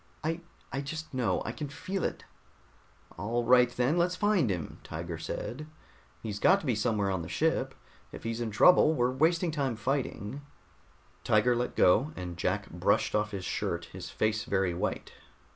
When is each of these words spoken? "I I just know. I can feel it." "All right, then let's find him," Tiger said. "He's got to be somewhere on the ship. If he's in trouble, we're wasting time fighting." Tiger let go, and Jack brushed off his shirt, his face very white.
"I 0.23 0.39
I 0.73 0.81
just 0.81 1.13
know. 1.13 1.43
I 1.45 1.51
can 1.51 1.69
feel 1.69 2.03
it." 2.03 2.23
"All 3.19 3.43
right, 3.43 3.69
then 3.69 3.99
let's 3.99 4.15
find 4.15 4.49
him," 4.49 4.79
Tiger 4.83 5.19
said. 5.19 5.67
"He's 6.23 6.39
got 6.39 6.59
to 6.61 6.65
be 6.65 6.73
somewhere 6.73 7.11
on 7.11 7.21
the 7.21 7.29
ship. 7.29 7.75
If 8.11 8.23
he's 8.23 8.41
in 8.41 8.49
trouble, 8.49 8.95
we're 8.95 9.11
wasting 9.11 9.51
time 9.51 9.75
fighting." 9.75 10.41
Tiger 11.23 11.55
let 11.55 11.75
go, 11.75 12.13
and 12.15 12.35
Jack 12.35 12.67
brushed 12.71 13.13
off 13.13 13.29
his 13.29 13.45
shirt, 13.45 13.89
his 13.93 14.09
face 14.09 14.43
very 14.43 14.73
white. 14.73 15.13